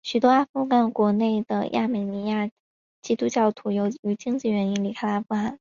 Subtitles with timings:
[0.03, 2.51] 许多阿富汗国内的亚美尼亚裔
[3.03, 5.49] 基督徒由于经济原因离开了阿富汗。